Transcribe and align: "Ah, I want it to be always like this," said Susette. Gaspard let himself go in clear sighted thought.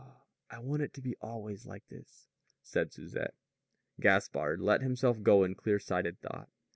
"Ah, 0.03 0.23
I 0.49 0.57
want 0.57 0.81
it 0.81 0.95
to 0.95 1.01
be 1.03 1.15
always 1.21 1.67
like 1.67 1.85
this," 1.87 2.25
said 2.63 2.89
Susette. 2.91 3.35
Gaspard 3.99 4.59
let 4.59 4.81
himself 4.81 5.21
go 5.21 5.43
in 5.43 5.53
clear 5.53 5.77
sighted 5.77 6.19
thought. 6.21 6.49